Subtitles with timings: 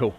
[0.00, 0.14] Cool.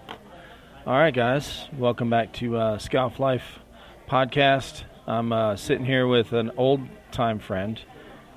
[0.86, 1.68] All right, guys.
[1.76, 3.58] Welcome back to uh, Scalf Life
[4.08, 4.84] podcast.
[5.08, 7.82] I'm uh, sitting here with an old time friend,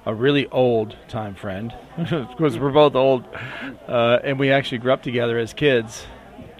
[0.07, 3.27] a really old time friend, because we're both old,
[3.87, 6.07] uh, and we actually grew up together as kids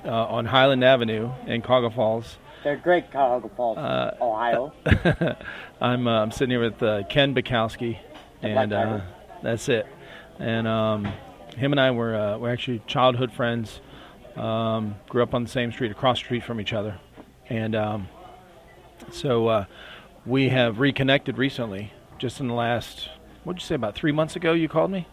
[0.05, 2.37] uh, on Highland Avenue in Cauga Falls.
[2.63, 4.75] They're great Cuyahoga Falls, Uh, Ohio.
[5.81, 8.01] I'm uh, I'm sitting here with uh, Ken Belkowski,
[8.43, 9.01] and uh,
[9.43, 9.87] that's it.
[10.39, 11.11] And um,
[11.57, 13.81] him and I were uh, we're actually childhood friends.
[14.37, 16.99] Um, grew up on the same street, across the street from each other,
[17.49, 18.09] and um,
[19.13, 19.65] so uh,
[20.27, 21.93] we have reconnected recently.
[22.19, 23.09] Just in the last,
[23.45, 24.53] what'd you say, about three months ago?
[24.53, 25.07] You called me.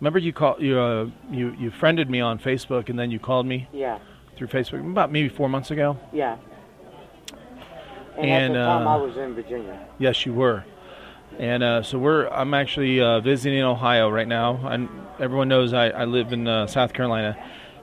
[0.00, 3.46] Remember you called you uh, you you friended me on Facebook, and then you called
[3.46, 3.98] me Yeah,
[4.36, 5.96] through Facebook about maybe four months ago.
[6.12, 6.36] yeah.
[8.16, 9.78] And, And, at the time uh, I was in Virginia.
[9.98, 10.64] Yes, you were.
[11.38, 12.28] And uh, so we're.
[12.28, 14.66] I'm actually uh, visiting Ohio right now.
[14.66, 14.88] And
[15.20, 17.36] everyone knows I, I live in uh, South Carolina,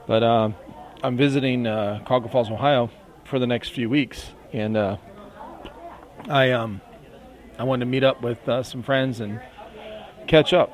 [0.08, 0.56] but um
[1.04, 2.90] I'm visiting uh, Falls, Ohio,
[3.24, 4.32] for the next few weeks.
[4.52, 4.98] And uh,
[6.28, 6.82] I um
[7.60, 9.40] I wanted to meet up with uh, some friends and
[10.28, 10.74] catch up.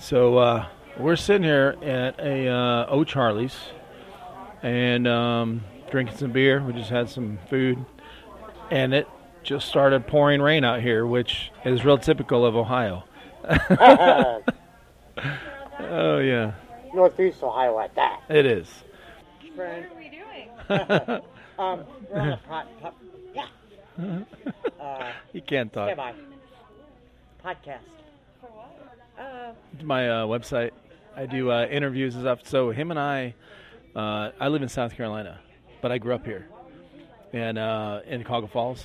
[0.00, 0.66] So uh,
[0.98, 3.56] we're sitting here at a uh, O'Charlie's
[4.62, 6.62] and um, drinking some beer.
[6.62, 7.84] We just had some food,
[8.70, 9.08] and it
[9.42, 13.04] just started pouring rain out here, which is real typical of Ohio.
[15.78, 16.52] Oh yeah,
[17.00, 18.22] Northeast Ohio at that.
[18.28, 18.66] it is.
[19.54, 20.48] Friend, What are we doing?
[21.58, 22.94] um, we're on a pod, pod,
[23.34, 23.46] yeah.
[24.80, 25.86] Uh, you can't talk.
[25.92, 26.12] stand by.
[27.44, 27.78] Podcast.
[28.40, 29.22] For what?
[29.24, 30.72] Uh, My uh, website,
[31.14, 32.40] I do uh, interviews and stuff.
[32.44, 33.34] So him and I,
[33.94, 35.38] uh, I live in South Carolina,
[35.80, 36.46] but I grew up here,
[37.32, 38.84] and uh, in Cauga Falls,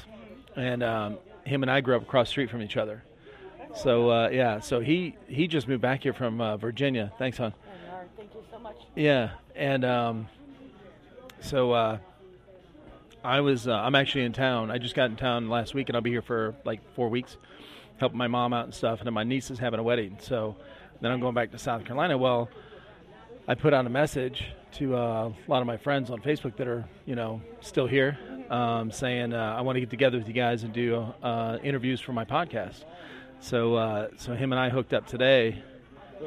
[0.55, 3.03] and um, him and I grew up across the street from each other.
[3.75, 7.11] So uh, yeah, so he he just moved back here from uh, Virginia.
[7.17, 7.53] Thanks, hon.
[8.21, 8.75] Thank you so much.
[8.95, 10.29] Yeah, and um,
[11.39, 11.97] so uh,
[13.23, 14.69] I was uh, I'm actually in town.
[14.69, 17.37] I just got in town last week, and I'll be here for like four weeks,
[17.97, 18.99] helping my mom out and stuff.
[18.99, 20.55] And then my niece is having a wedding, so
[21.01, 22.15] then I'm going back to South Carolina.
[22.15, 22.47] Well,
[23.47, 26.67] I put out a message to uh, a lot of my friends on Facebook that
[26.67, 28.19] are you know still here,
[28.51, 31.99] um, saying uh, I want to get together with you guys and do uh, interviews
[31.99, 32.83] for my podcast.
[33.39, 35.63] So uh, so him and I hooked up today,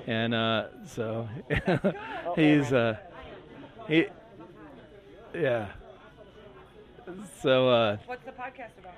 [0.06, 1.28] and uh, so
[2.37, 2.97] he's uh,
[3.88, 4.06] he
[5.34, 5.69] yeah.
[7.43, 8.94] So uh, What's the podcast about?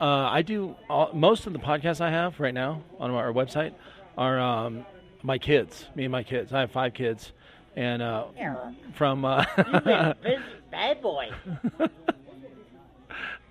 [0.00, 3.72] uh, I do all, most of the podcasts I have right now on our website
[4.16, 4.84] are um,
[5.22, 6.52] my kids, me and my kids.
[6.52, 7.32] I have five kids,
[7.76, 8.58] and uh, Eric,
[8.94, 11.30] from uh, you've been a busy bad boy.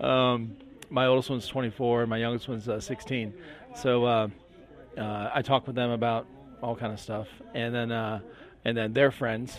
[0.00, 0.56] um,
[0.90, 3.32] my oldest one's 24, my youngest one's uh, 16.
[3.76, 4.28] So uh,
[4.98, 6.26] uh, I talk with them about
[6.62, 8.20] all kind of stuff, and then uh,
[8.64, 9.56] and then their friends,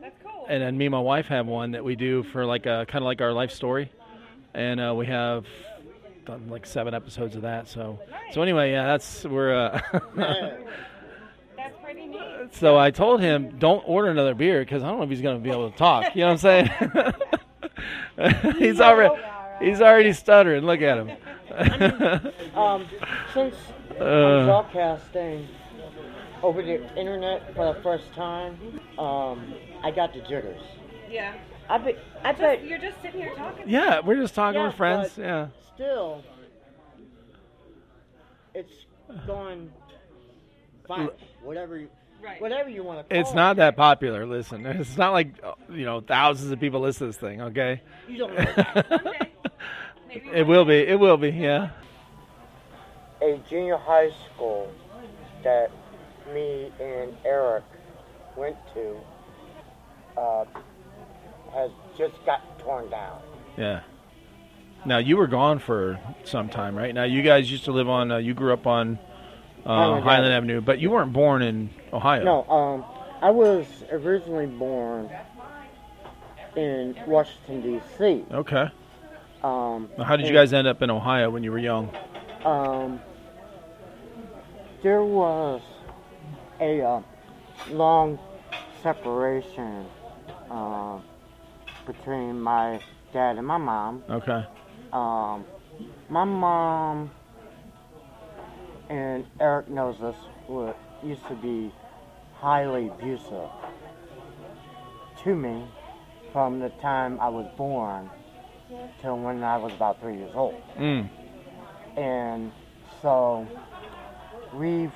[0.00, 0.46] That's cool.
[0.48, 3.02] and then me and my wife have one that we do for like a kind
[3.02, 3.90] of like our life story,
[4.54, 5.46] and uh, we have
[6.26, 7.68] done like seven episodes of that.
[7.68, 7.98] So
[8.32, 9.54] so anyway, yeah, that's we're.
[9.54, 9.80] Uh,
[11.56, 12.20] That's pretty neat.
[12.56, 15.38] so I told him don't order another beer because I don't know if he's going
[15.38, 16.14] to be able to talk.
[16.14, 16.66] You know what I'm
[18.18, 18.54] saying?
[18.58, 19.14] he's already
[19.60, 20.64] he's already stuttering.
[20.64, 21.10] Look at him.
[22.54, 22.86] Um,
[23.32, 23.54] since
[23.92, 25.46] I'm Uh, broadcasting
[26.44, 28.58] over the internet for the first time,
[28.98, 30.60] um, I got the jitters.
[31.10, 31.34] Yeah.
[31.70, 31.98] I bet.
[32.22, 32.64] I bet.
[32.66, 33.64] You're just sitting here talking.
[33.66, 35.12] yeah, we're just talking Yeah, with friends.
[35.16, 35.46] but- Yeah.
[35.74, 36.22] Still,
[38.54, 38.72] it's
[39.26, 39.72] going
[40.86, 41.08] fine.
[41.42, 41.88] Whatever you,
[42.22, 42.40] Right.
[42.40, 43.34] whatever you want to call It's it.
[43.34, 44.24] not that popular.
[44.26, 47.40] Listen, it's not like uh, you know thousands of people listen to this thing.
[47.40, 47.80] Okay.
[48.08, 48.90] You don't know that.
[48.90, 49.14] One.
[50.08, 50.78] Maybe it will be.
[50.86, 51.30] It will be.
[51.30, 51.70] Yeah.
[53.22, 54.70] a junior high school
[55.42, 55.70] that
[56.32, 57.64] me and Eric
[58.36, 58.96] went to
[60.16, 60.44] uh,
[61.52, 63.20] has just got torn down.
[63.56, 63.80] Yeah.
[64.84, 66.94] Now you were gone for some time, right?
[66.94, 68.10] Now you guys used to live on.
[68.10, 68.98] Uh, you grew up on
[69.64, 70.32] uh, Highland.
[70.32, 72.22] Avenue, but you weren't born in Ohio.
[72.22, 72.84] No, um,
[73.22, 75.10] I was originally born
[76.56, 78.24] in Washington D.C.
[78.30, 78.68] Okay.
[79.42, 81.94] Um, Now, how did you guys end up in Ohio when you were young?
[82.44, 83.00] Um,
[84.82, 85.62] there was
[86.60, 87.02] a uh,
[87.70, 88.18] long
[88.82, 89.86] separation
[90.50, 90.98] uh,
[91.86, 92.80] between my
[93.12, 94.02] dad and my mom.
[94.08, 94.44] Okay.
[94.92, 95.44] Um,
[96.08, 97.10] my mom
[98.88, 100.16] and Eric knows this.
[100.48, 101.72] Were, used to be
[102.34, 103.48] highly abusive
[105.22, 105.64] to me
[106.32, 108.10] from the time I was born
[109.00, 110.60] till when I was about three years old.
[110.76, 111.08] Mm.
[111.96, 112.52] And
[113.00, 113.46] so
[114.52, 114.92] we've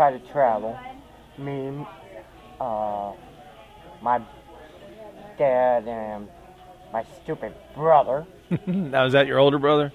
[0.00, 0.78] tried to travel.
[1.36, 1.84] Me,
[2.58, 3.12] uh,
[4.00, 4.18] my
[5.36, 6.26] dad and
[6.90, 8.24] my stupid brother.
[8.66, 9.92] now is that your older brother?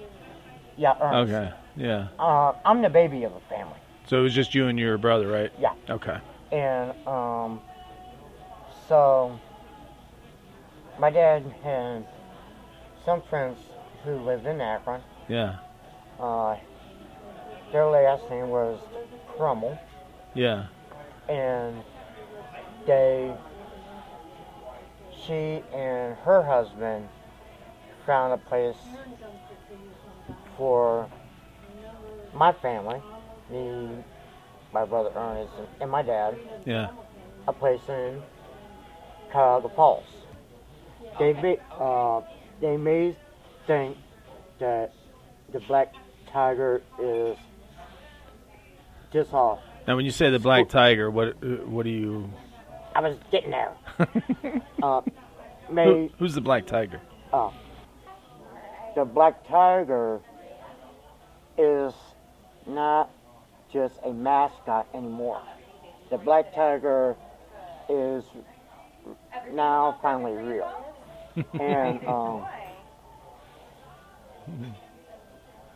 [0.76, 1.32] Yeah, Ernest.
[1.32, 1.52] Okay.
[1.74, 2.08] Yeah.
[2.20, 3.80] Uh, I'm the baby of a family.
[4.06, 5.50] So it was just you and your brother, right?
[5.60, 5.72] Yeah.
[5.90, 6.18] Okay.
[6.52, 7.60] And um,
[8.88, 9.40] so
[11.00, 12.06] my dad had
[13.04, 13.58] some friends
[14.04, 15.02] who lived in Akron.
[15.26, 15.56] Yeah.
[16.20, 16.54] Uh,
[17.72, 18.78] their last name was
[19.36, 19.76] Crummel,
[20.36, 20.66] Yeah.
[21.28, 21.82] and
[22.86, 23.34] they,
[25.24, 27.08] she and her husband
[28.04, 28.76] found a place
[30.56, 31.08] for
[32.34, 33.00] my family,
[33.50, 33.88] me,
[34.72, 36.90] my brother Ernest, and- my dad, Yeah.
[37.48, 38.22] a place in
[39.32, 40.04] Cuyahoga Falls.
[41.18, 42.20] They may, uh,
[42.60, 43.16] they may
[43.66, 43.96] think
[44.58, 44.92] that
[45.50, 45.94] the black
[46.30, 47.38] tiger is
[49.10, 49.60] just off.
[49.86, 52.30] Now, when you say the black tiger, what uh, what do you?
[52.94, 53.72] I was getting there.
[54.82, 55.00] Uh,
[55.68, 57.00] Who, may who's the black tiger?
[57.32, 57.50] uh,
[58.94, 60.20] the black tiger
[61.58, 61.92] is
[62.66, 63.10] not
[63.72, 65.42] just a mascot anymore.
[66.10, 67.16] The black tiger
[67.88, 68.22] is
[69.52, 70.70] now finally real.
[71.60, 72.46] and um,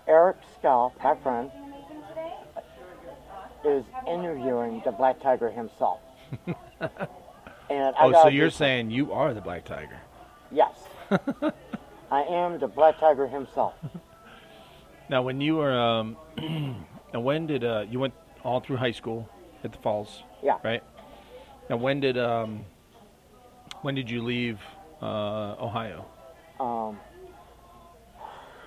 [0.06, 1.50] Eric Scalf, my friend,
[3.64, 6.00] is interviewing the black tiger himself.
[6.46, 6.90] and
[7.70, 9.98] I Oh, so you're saying you are the black tiger?
[10.50, 10.72] Yes.
[12.10, 13.74] I am the black tiger himself.
[15.08, 16.16] Now, when you were, um,
[17.12, 18.14] now when did uh, you went
[18.44, 19.28] all through high school
[19.64, 20.22] at the Falls?
[20.40, 20.58] Yeah.
[20.62, 20.84] Right.
[21.68, 22.64] Now, when did um,
[23.82, 24.60] when did you leave
[25.02, 26.06] uh, Ohio?
[26.60, 27.00] Um,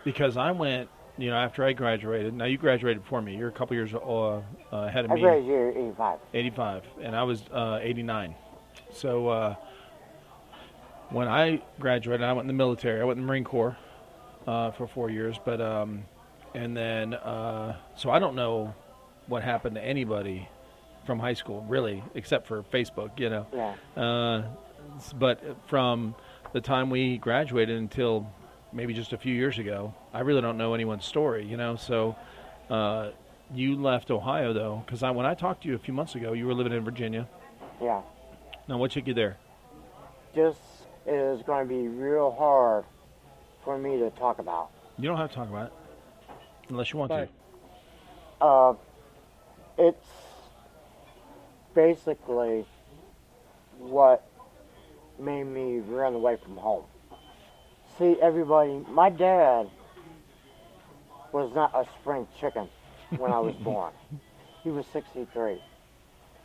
[0.04, 2.34] Because I went, you know, after I graduated.
[2.34, 3.36] Now you graduated before me.
[3.36, 5.22] You're a couple years uh, uh, ahead of I me.
[5.22, 6.20] graduated in 85.
[6.34, 8.36] 85, and I was uh, 89.
[8.92, 9.56] So uh,
[11.10, 13.02] when I graduated, I went in the military.
[13.02, 13.78] I went in the Marine Corps
[14.48, 16.04] uh, for four years, but um,
[16.56, 18.74] and then uh, so I don't know
[19.28, 20.50] what happened to anybody
[21.06, 23.48] from high school, really, except for Facebook, you know.
[23.54, 24.02] Yeah.
[24.02, 24.44] Uh,
[25.16, 26.16] but from
[26.54, 28.30] the time we graduated until
[28.74, 31.76] maybe just a few years ago, I really don't know anyone's story, you know.
[31.76, 32.16] So
[32.70, 33.12] uh,
[33.54, 36.34] you left Ohio though, because I, when I talked to you a few months ago,
[36.34, 37.28] you were living in Virginia.
[37.82, 38.02] Yeah.
[38.68, 39.38] Now, what took you there?
[40.34, 40.56] This
[41.06, 42.86] is going to be real hard
[43.64, 44.70] for me to talk about.
[44.98, 45.74] You don't have to talk about it
[46.70, 47.30] unless you want But-
[48.42, 48.74] Uh,
[49.78, 50.08] it's
[51.74, 52.66] basically
[53.80, 54.24] what
[55.20, 56.84] made me run away from home.
[57.98, 59.70] See, everybody, my dad
[61.32, 62.68] was not a spring chicken
[63.18, 63.92] when I was born.
[64.64, 65.58] He was 63.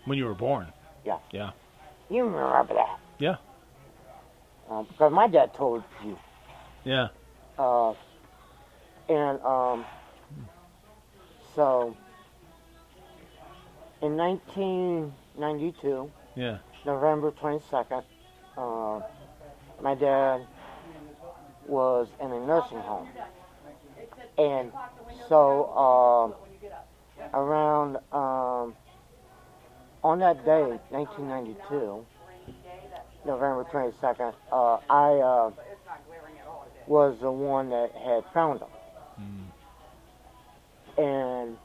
[0.04, 0.72] When you were born.
[1.04, 1.18] Yeah.
[1.32, 1.50] Yeah.
[2.10, 2.98] You remember that?
[3.18, 3.36] Yeah.
[4.70, 6.18] Um, because my dad told you.
[6.84, 7.08] Yeah.
[7.58, 7.92] Uh,
[9.08, 9.84] and um,
[11.54, 11.96] so
[14.02, 16.58] in 1992, Yeah.
[16.84, 18.04] November 22nd,
[18.56, 19.00] uh,
[19.82, 20.46] my dad
[21.68, 23.08] was in a nursing home.
[24.38, 24.72] And
[25.28, 26.34] so um,
[27.34, 28.74] around um,
[30.02, 32.04] on that day, 1992,
[33.26, 35.50] November 22nd, uh, I uh,
[36.86, 38.68] was the one that had found him.
[40.96, 41.56] And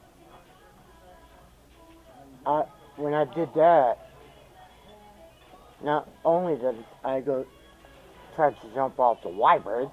[2.46, 2.64] I,
[2.96, 3.98] when I did that,
[5.82, 7.46] not only did I go
[8.34, 9.88] try to jump off the Y bridge,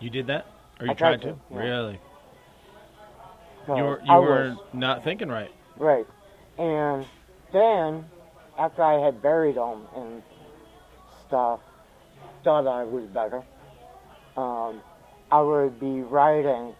[0.00, 0.46] You did that?
[0.80, 1.32] Or you I tried tried to?
[1.32, 1.58] to, yeah.
[1.58, 2.00] Really?
[3.68, 5.50] no, You were you were was not thinking right.
[5.76, 6.06] right.
[6.58, 7.06] And
[7.52, 8.04] then
[8.58, 10.22] after I had buried him and
[11.26, 11.60] stuff,
[12.42, 13.42] thought I was better.
[14.36, 14.82] Um,
[15.30, 16.74] I would be riding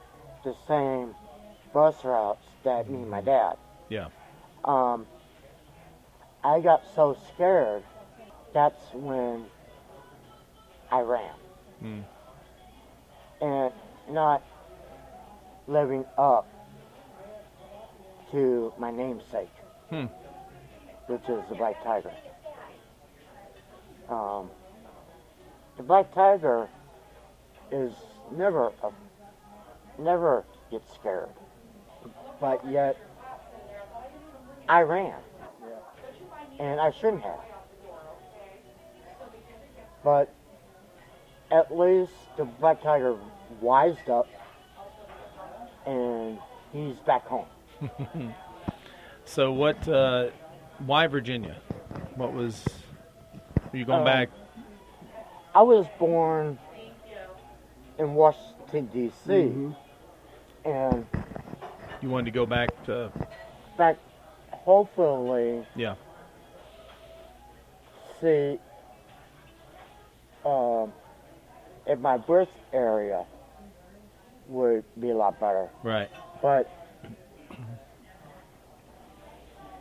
[0.44, 1.14] the same
[1.72, 3.56] bus routes that me and my dad.
[3.88, 4.08] Yeah.
[4.64, 5.06] um,
[6.42, 7.82] I got so scared.
[8.52, 9.46] That's when
[10.90, 11.34] I ran,
[11.80, 12.00] Hmm.
[13.40, 13.72] and
[14.10, 14.42] not
[15.66, 16.46] living up
[18.30, 19.52] to my namesake,
[19.90, 20.06] Hmm.
[21.06, 22.12] which is the Black Tiger.
[24.08, 24.50] Um,
[25.76, 26.68] the Black Tiger
[27.70, 27.94] is
[28.30, 28.92] never a,
[29.98, 31.30] never gets scared,
[32.40, 32.96] but yet
[34.68, 35.20] I ran.
[36.58, 37.40] And I shouldn't have.
[40.04, 40.28] But
[41.50, 43.16] at least the black tiger
[43.60, 44.26] wised up
[45.86, 46.38] and
[46.72, 47.46] he's back home.
[49.26, 49.88] So what?
[49.88, 50.26] Uh,
[50.84, 51.56] why Virginia?
[52.14, 52.62] What was?
[53.72, 54.28] Are you going Um, back?
[55.54, 56.58] I was born
[57.98, 59.32] in Washington D.C.
[59.32, 59.76] Mhm.
[60.66, 61.06] and
[62.02, 63.10] You wanted to go back to?
[63.78, 63.98] fact,
[64.50, 65.94] hopefully Yeah.
[68.20, 68.58] see
[70.44, 70.92] um,
[71.86, 73.24] if my birth area
[74.48, 75.68] would be a lot better.
[75.82, 76.08] Right.
[76.42, 76.70] But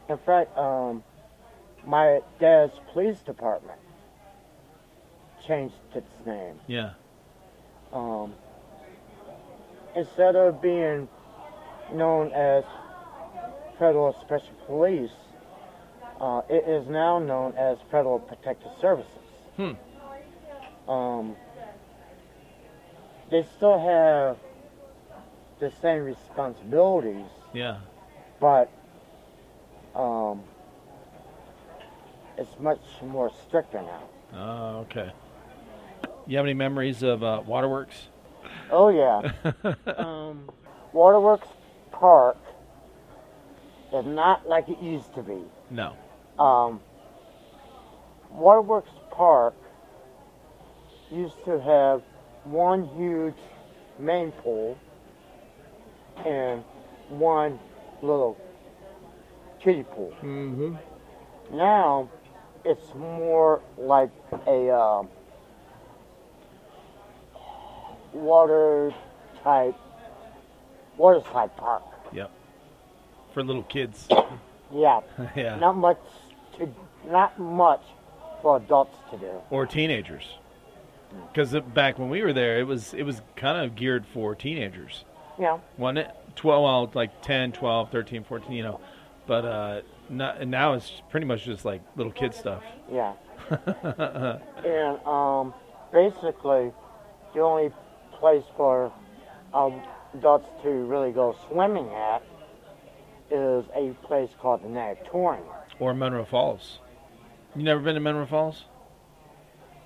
[0.10, 1.04] in fact, um,
[1.86, 3.80] my dad's police department
[5.48, 6.60] changed its name.
[6.68, 6.92] Yeah.
[7.92, 8.34] Um,
[9.96, 11.08] instead of being
[11.94, 12.64] known as
[13.78, 15.12] Federal Special Police,
[16.22, 19.10] uh, it is now known as Federal Protective Services.
[19.58, 19.72] Hmm.
[20.90, 21.36] Um,
[23.34, 24.38] they still have
[25.60, 27.80] the same responsibilities, Yeah.
[28.40, 28.70] but
[29.96, 30.44] um,
[32.38, 34.04] it's much more stricter now.
[34.36, 35.12] Oh, okay.
[36.28, 38.10] You have any memories of uh, Waterworks?
[38.70, 39.32] Oh yeah.
[39.98, 40.48] um,
[40.94, 41.48] Waterworks
[41.92, 42.38] Park
[43.92, 45.42] is not like it used to be.
[45.72, 45.96] no.
[46.38, 46.82] Um,
[48.30, 49.56] Waterworks Park
[51.12, 52.04] used to have
[52.44, 53.36] one huge
[54.00, 54.78] main pool
[56.26, 56.64] and
[57.10, 57.60] one
[58.02, 58.38] little
[59.60, 60.14] kiddie pool.
[60.22, 60.76] Mm-hmm.
[61.56, 62.10] Now
[62.66, 64.12] it's more like
[64.48, 65.10] a um,
[68.14, 68.94] water
[69.44, 69.76] type
[70.98, 71.84] water slide park.
[73.34, 74.08] For little kids.
[74.76, 75.02] Yeah,
[75.36, 75.58] yeah.
[75.58, 76.00] not much
[76.58, 76.68] to
[77.08, 77.84] not much
[78.42, 79.30] for adults to do.
[79.52, 80.24] Or teenagers.
[81.32, 85.06] Because back when we were there, it was it was kind of geared for teenagers.
[85.40, 88.80] Yeah, wasn't 12, well, like 10, 12, 13, 14, you know.
[89.26, 92.64] But uh, not, and now it's pretty much just like little kid stuff.
[92.92, 93.14] yeah.
[94.64, 95.54] And um,
[95.92, 96.72] basically,
[97.34, 97.72] the only
[98.20, 98.92] place for
[99.54, 99.82] um,
[100.14, 102.24] adults to really go swimming at
[103.32, 105.44] is a place called the Natatorium.
[105.80, 106.80] or Monroe Falls.
[107.56, 108.66] You never been to Monroe Falls?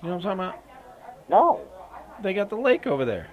[0.02, 0.67] You know what I'm talking about?
[1.28, 1.60] No.
[2.22, 3.28] They got the lake over there.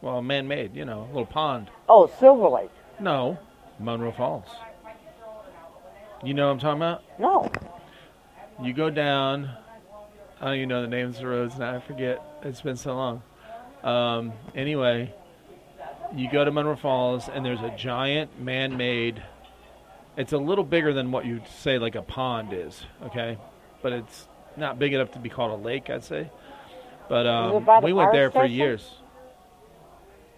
[0.00, 1.70] Well, man-made, you know, a little pond.
[1.88, 2.70] Oh, Silver Lake.
[3.00, 3.38] No,
[3.78, 4.48] Monroe Falls.
[6.22, 7.02] You know what I'm talking about?
[7.18, 7.50] No.
[8.62, 9.50] You go down.
[10.40, 11.74] I don't even know the names of the roads now.
[11.74, 12.22] I forget.
[12.42, 13.22] It's been so long.
[13.82, 15.14] Um, anyway,
[16.14, 19.22] you go to Monroe Falls, and there's a giant man-made.
[20.16, 22.84] It's a little bigger than what you'd say like a pond is.
[23.04, 23.38] Okay,
[23.82, 25.90] but it's not big enough to be called a lake.
[25.90, 26.30] I'd say.
[27.08, 28.90] But um, we went there for years.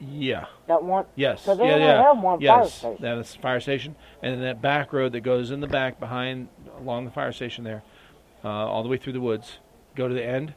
[0.00, 0.46] Yeah.
[0.66, 1.06] That one.
[1.14, 1.42] Yes.
[1.42, 2.02] So they yeah, yeah.
[2.02, 2.74] have one fire yes.
[2.74, 2.96] station.
[3.00, 6.48] That's the fire station, and then that back road that goes in the back behind
[6.78, 7.82] along the fire station there,
[8.44, 9.58] uh, all the way through the woods,
[9.94, 10.54] go to the end,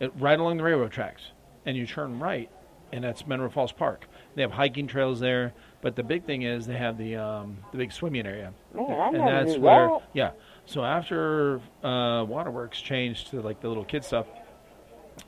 [0.00, 1.30] it, right along the railroad tracks,
[1.64, 2.50] and you turn right,
[2.92, 4.06] and that's Monroe Falls Park.
[4.34, 7.78] They have hiking trails there, but the big thing is they have the um, the
[7.78, 10.02] big swimming area, Man, I and that's where that.
[10.12, 10.30] yeah.
[10.66, 14.26] So after uh, Waterworks changed to like the little kid stuff,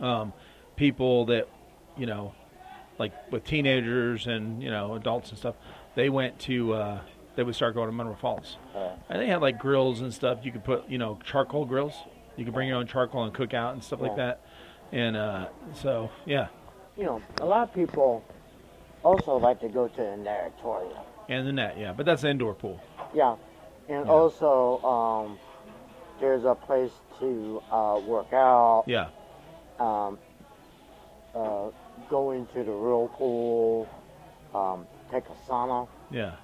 [0.00, 0.32] um,
[0.76, 1.48] people that
[1.96, 2.34] you know,
[2.98, 5.54] like with teenagers and you know adults and stuff,
[5.94, 7.00] they went to uh,
[7.36, 10.38] they would start going to Monroe Falls, Uh, and they had like grills and stuff.
[10.42, 11.94] You could put you know charcoal grills.
[12.36, 14.40] You could bring your own charcoal and cook out and stuff like that.
[14.92, 16.48] And uh, so yeah,
[16.96, 18.22] you know, a lot of people
[19.02, 20.98] also like to go to the natatorium.
[21.28, 22.78] and the net yeah, but that's an indoor pool.
[23.14, 23.36] Yeah,
[23.88, 24.12] and Yeah.
[24.12, 25.38] also um,
[26.20, 28.84] there's a place to uh, work out.
[28.86, 29.08] Yeah,
[29.78, 30.18] Um,
[31.35, 31.68] uh,
[32.09, 33.88] go into the real pool.
[34.54, 35.88] Um, take a sauna.
[36.11, 36.37] yeah.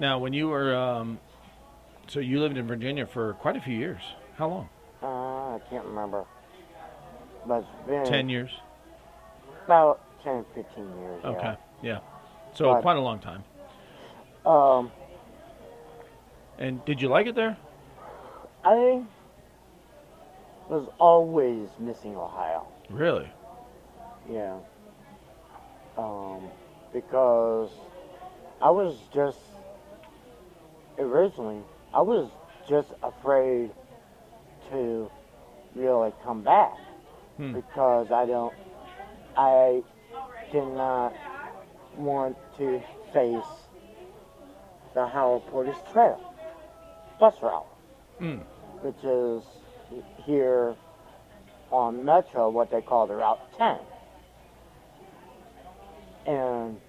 [0.00, 1.18] Now when you were um,
[2.08, 4.02] so you lived in Virginia for quite a few years.
[4.36, 4.68] How long?
[5.02, 6.24] Uh, I can't remember,
[7.46, 8.50] but been Ten years.
[9.66, 11.20] about 10, 15 years.
[11.22, 11.30] yeah.
[11.30, 11.54] Okay.
[11.82, 11.98] Yeah.
[12.54, 13.44] So But- quite a long time.
[14.44, 14.90] Um,
[16.58, 17.56] And did you like it there?
[18.64, 19.02] I
[20.72, 22.66] was always missing Ohio.
[22.88, 23.28] Really?
[24.30, 24.56] Yeah.
[25.98, 26.48] Um,
[26.92, 27.70] because
[28.60, 29.38] I was just
[30.98, 31.60] originally
[31.92, 32.30] I was
[32.68, 33.70] just afraid
[34.70, 35.10] to
[35.74, 36.72] really come back
[37.36, 37.52] Hmm.
[37.52, 38.54] because I don't
[39.36, 39.82] I
[40.50, 41.12] did not
[41.96, 42.80] want to
[43.12, 43.52] face
[44.94, 46.20] the Howard Portage Trail
[47.18, 47.66] bus route
[48.20, 48.40] Mm.
[48.82, 49.42] which is
[50.24, 50.74] here
[51.70, 53.78] on Metro, what they call the Route 10.
[56.26, 56.80] And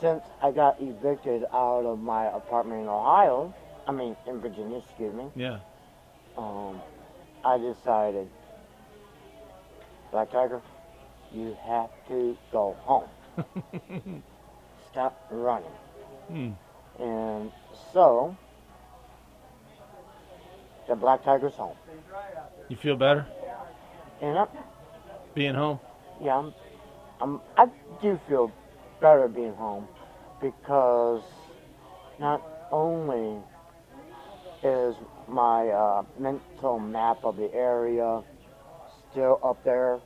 [0.00, 3.54] since I got evicted out of my apartment in Ohio,
[3.86, 5.58] I mean in Virginia, excuse me, Yeah.
[6.36, 6.80] um,
[7.44, 8.28] I decided,
[10.10, 10.60] Black Tiger,
[11.32, 13.08] you have to go home.
[14.90, 15.70] Stop running.
[16.28, 16.50] Hmm.
[16.98, 17.52] And
[17.92, 18.36] so,
[20.88, 21.76] the Black Tiger's home.
[22.68, 23.26] You feel better
[24.20, 24.48] And I'm,
[25.34, 25.78] being home?
[26.22, 26.54] yeah, I'm,
[27.20, 27.66] I'm, I
[28.00, 28.52] do feel
[29.00, 29.88] better being home
[30.40, 31.22] because
[32.18, 33.42] not only
[34.62, 34.96] is
[35.28, 38.22] my uh, mental map of the area
[39.10, 40.00] still up there,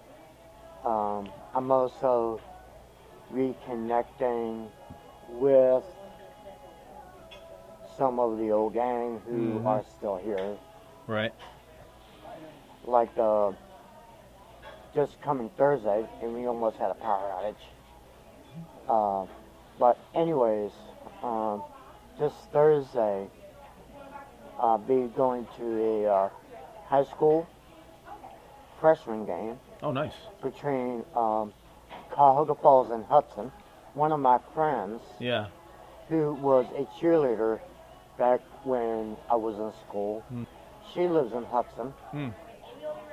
[0.84, 2.40] um, I'm also
[3.32, 4.68] reconnecting
[5.28, 5.84] with
[7.96, 9.66] some of the old gang who Mhm.
[9.66, 10.56] are still here.
[11.10, 11.32] Right.
[12.84, 13.52] like the
[14.94, 17.56] just coming Thursday, and we almost had a power outage.
[18.88, 19.26] Uh,
[19.78, 20.70] but anyways,
[21.24, 21.62] um,
[22.18, 23.26] this Thursday,
[24.60, 26.28] I'll be going to a uh,
[26.86, 27.48] high school
[28.80, 30.12] freshman game Oh, nice.
[30.44, 31.52] between um,
[32.12, 33.50] Cuyahoga Falls and Hudson.
[33.94, 35.48] One of my friends, Yeah.
[36.08, 37.58] who was a cheerleader
[38.16, 40.44] back when I was in school, Hmm.
[40.94, 41.92] She lives in Hudson.
[42.10, 42.28] Hmm.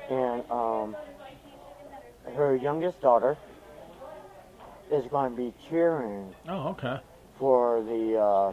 [0.10, 0.96] and um,
[2.36, 3.38] her youngest daughter
[4.92, 6.98] is going to be cheering Oh, okay.
[7.38, 8.52] for the uh,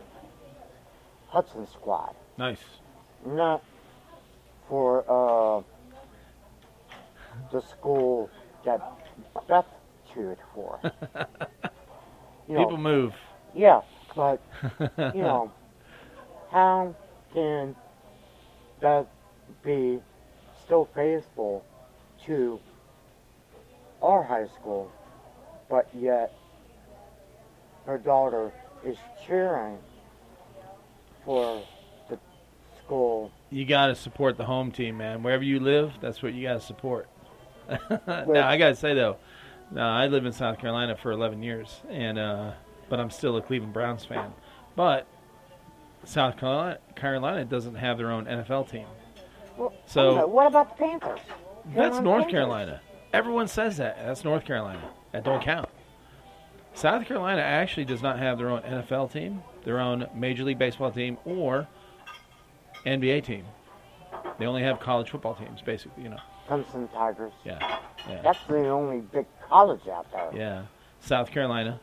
[1.29, 2.59] Hudson squad, Nice.
[3.27, 3.63] not
[4.69, 5.63] for uh,
[7.53, 8.31] the school
[8.65, 8.81] that
[9.49, 9.67] Beth
[10.13, 10.81] cheered for.
[12.47, 13.15] You know, People move.
[13.55, 13.81] yeah,
[14.15, 14.39] but
[15.15, 15.51] you know,
[16.51, 16.95] how
[17.33, 17.75] can
[18.83, 19.07] Beth
[19.63, 20.01] be
[20.65, 21.65] still faithful
[22.27, 22.59] to
[24.03, 24.91] our high school,
[25.69, 26.37] but yet
[27.87, 28.53] her daughter
[28.85, 28.97] is
[29.27, 29.79] cheering
[31.25, 31.63] for
[32.09, 32.19] the
[32.79, 33.31] school?
[33.51, 35.23] you got to support the home team, man.
[35.23, 37.09] Wherever you live, that's what you got to support.
[37.69, 39.17] now, I got to say though,
[39.71, 42.53] now, I live in South Carolina for 11 years, and uh,
[42.89, 44.33] but I'm still a Cleveland Browns fan.
[44.77, 45.07] But
[46.05, 48.87] South Carolina, Carolina doesn't have their own NFL team.
[49.57, 51.21] Well, So- what about the Panthers?
[51.75, 52.31] That's North Panthers.
[52.33, 52.81] Carolina.
[53.13, 53.97] Everyone says that.
[54.05, 54.81] That's North Carolina.
[55.13, 55.69] That don't count.
[56.75, 60.91] South Carolina actually does not have their own NFL team, their own Major League Baseball
[60.91, 61.69] team, or
[62.85, 63.45] NBA team.
[64.39, 66.03] They only have college football teams, basically.
[66.03, 66.19] You know.
[66.49, 67.33] Clemson Tigers.
[67.45, 67.79] Yeah.
[68.09, 68.21] Yeah.
[68.23, 70.31] That's the only big college out there.
[70.35, 70.63] Yeah.
[71.01, 71.79] South Carolina.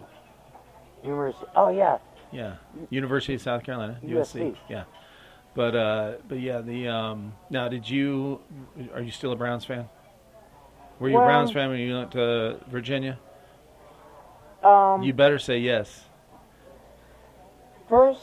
[1.03, 1.45] University.
[1.55, 1.97] Oh yeah,
[2.31, 2.55] Yeah.
[2.89, 3.97] University of South Carolina.
[4.03, 4.39] USC.
[4.51, 4.55] USC.
[4.69, 4.83] Yeah.
[5.53, 8.39] But uh, but yeah, the um, now did you
[8.93, 9.89] are you still a Browns fan?
[10.99, 13.19] Were you a Browns fan when you went to Virginia?
[14.63, 16.05] Um, You better say yes.
[17.89, 18.21] first,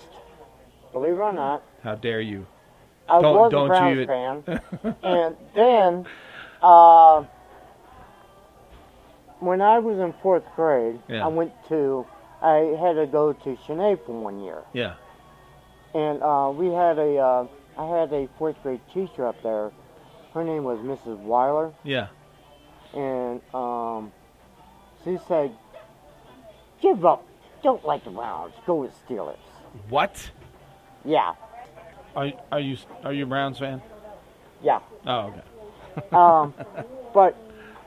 [0.93, 2.47] believe it or not, How dare you?
[3.09, 6.07] I Don't- was don't a Browns you- fan, and then,
[6.63, 7.25] uh,
[9.41, 11.25] when I was in fourth grade, Yeah.
[11.25, 12.07] I went to,
[12.41, 14.95] I had to go to Sinead for one year, Yeah.
[15.99, 19.73] And uh, we had a, uh, I had a fourth grade teacher up there.
[20.33, 21.19] Her name was Mrs.
[21.19, 22.09] Weiler, Yeah.
[22.95, 24.13] and um,
[25.05, 25.51] she said,
[26.81, 27.27] "Give up,
[27.63, 29.37] don't like the Browns, go with Steelers."
[29.89, 30.31] What?
[31.05, 31.35] Yeah,
[32.15, 33.83] Are are you are you a Browns fan?
[34.63, 34.81] yeah.
[35.07, 35.43] Oh, okay.
[36.13, 36.55] Um,
[37.13, 37.35] but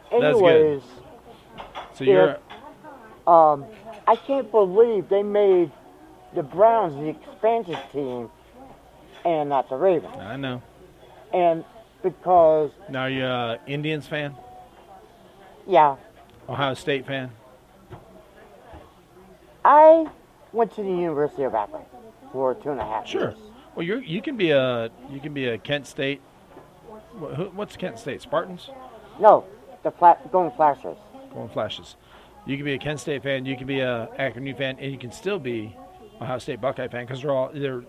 [0.10, 0.24] good.
[0.24, 0.82] anyways,
[1.94, 2.38] So you're
[3.26, 3.66] um,
[4.06, 5.72] I can't believe they made
[6.34, 8.30] the Browns the expansion team
[9.26, 10.16] and not the Ravens.
[10.20, 10.62] I know.
[11.34, 11.64] And
[12.04, 14.36] because Now are you a Indians fan?
[15.68, 15.96] yeah,
[16.50, 17.32] Ohio State fan?
[19.64, 20.08] I
[20.54, 21.84] went to the University of Akron
[22.32, 23.22] for two and a half Sure.
[23.22, 23.38] years.
[23.76, 26.20] Well, you you can be a you can be a Kent State.
[27.54, 28.22] What's Kent State?
[28.22, 28.70] Spartans?
[29.20, 29.46] No,
[29.84, 30.98] the flat going Flashers.
[31.34, 31.96] Golden Flashes.
[32.46, 33.46] You can be a Kent State fan.
[33.46, 35.76] You can be a Akron U fan, and you can still be
[36.22, 37.84] Ohio State Buckeye fan because they're all they're.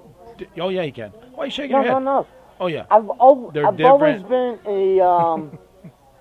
[0.58, 1.10] Oh yeah, you can.
[1.34, 2.02] Why are you shaking No, your head?
[2.02, 2.26] no.
[2.60, 2.86] Oh yeah.
[2.90, 4.64] I've, al- They're I've always different.
[4.64, 5.58] been a um,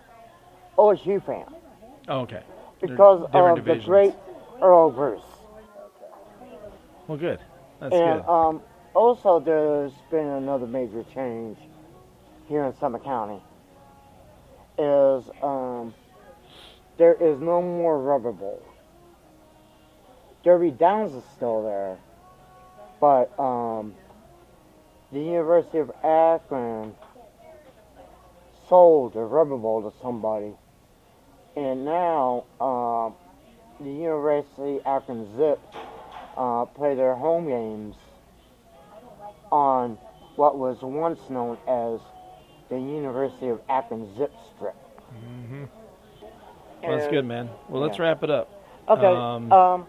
[0.78, 1.45] OSU fan
[2.08, 2.41] Oh, okay.
[2.82, 3.86] They're because different of the divisions.
[3.86, 4.13] great
[4.62, 5.21] Earle Bruce.
[7.08, 7.39] Well, good.
[7.80, 8.30] That's and good.
[8.30, 8.62] um,
[8.93, 11.58] also, there's been another major change
[12.47, 13.41] here in Summit County.
[14.78, 15.93] Is um,
[16.97, 18.62] there is no more Rubber Bowl.
[20.43, 21.97] Derby Downs is still there,
[22.99, 23.93] but um,
[25.12, 26.95] the University of Akron
[28.67, 30.54] sold the Rubber Bowl to somebody,
[31.56, 33.13] and now um,
[33.86, 35.60] the University of Akron Zip
[36.38, 37.95] uh, play their home games
[39.51, 39.97] on
[40.38, 41.99] what was once known as
[42.69, 44.75] the University of Akron zip strip.
[45.12, 45.65] hmm
[46.82, 47.49] Well, that's good, man.
[47.69, 48.49] Well, let's wrap it up.
[48.88, 49.06] Okay.
[49.06, 49.88] Um, Um,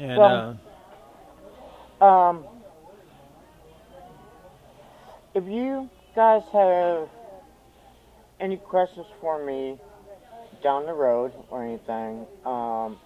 [0.00, 0.58] And Well-
[2.00, 2.44] uh, um,
[5.34, 7.08] if you guys have
[8.40, 9.78] any questions for me
[10.62, 12.98] down the road or anything, um,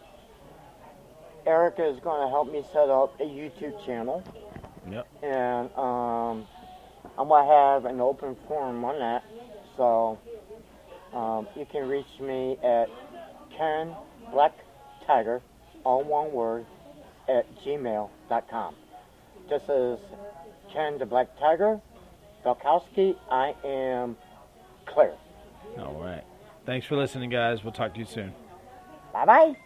[1.47, 4.23] Erica is going to help me set up a YouTube channel.
[4.89, 5.07] Yep.
[5.23, 6.47] And um,
[7.19, 9.25] I'm going to have an open forum on that.
[9.77, 10.19] So
[11.13, 12.89] um, you can reach me at
[13.57, 13.95] Ken
[14.33, 14.53] Black
[15.07, 15.43] Tiger,
[15.85, 16.65] all one word,
[17.29, 18.75] at gmail.com.
[19.49, 19.99] This is
[20.73, 21.81] Ken the Black Tiger.
[22.45, 24.17] Belkowski, I am
[24.87, 25.15] clear.
[25.79, 26.25] all right.
[26.67, 27.63] Thanks for listening, guys.
[27.63, 28.33] We'll talk to you soon.
[29.13, 29.57] Bye bye.